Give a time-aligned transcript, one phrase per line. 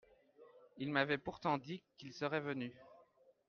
[0.77, 2.73] Il m'avait pourtant dit qu'il serait venu.